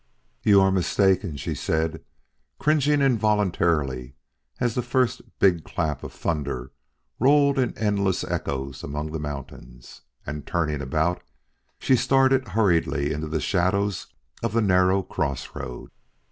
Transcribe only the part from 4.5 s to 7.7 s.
as the first big clap of thunder rolled